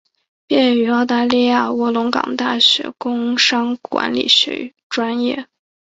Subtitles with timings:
[0.47, 5.45] 毕业于澳大利亚卧龙岗大学工商管理学专业。